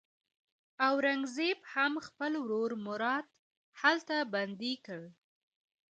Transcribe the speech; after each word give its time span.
اورنګزېب 0.87 1.59
هم 1.73 1.93
خپل 2.07 2.31
ورور 2.43 2.71
مراد 2.85 3.25
هلته 3.81 4.15
بندي 4.33 4.73
کړ. 4.85 5.01